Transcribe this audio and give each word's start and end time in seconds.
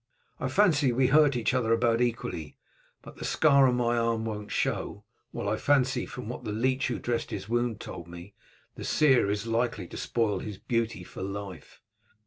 I 0.39 0.47
fancy 0.47 0.91
we 0.91 1.09
hurt 1.09 1.35
each 1.35 1.53
other 1.53 1.71
about 1.71 2.01
equally, 2.01 2.57
but 3.03 3.17
the 3.17 3.23
scar 3.23 3.67
on 3.67 3.75
my 3.75 3.95
arm 3.99 4.25
won't 4.25 4.49
show, 4.51 5.03
while 5.29 5.47
I 5.47 5.57
fancy, 5.57 6.07
from 6.07 6.27
what 6.27 6.43
the 6.43 6.51
leech 6.51 6.87
who 6.87 6.97
dressed 6.97 7.29
his 7.29 7.47
wound 7.47 7.79
told 7.79 8.07
me, 8.07 8.33
the 8.73 8.83
scar 8.83 9.29
is 9.29 9.45
likely 9.45 9.85
to 9.89 9.97
spoil 9.97 10.39
his 10.39 10.57
beauty 10.57 11.03
for 11.03 11.21
life." 11.21 11.81